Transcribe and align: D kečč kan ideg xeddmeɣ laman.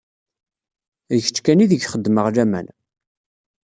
D 1.13 1.17
kečč 1.25 1.37
kan 1.41 1.63
ideg 1.63 1.83
xeddmeɣ 1.93 2.25
laman. 2.35 2.67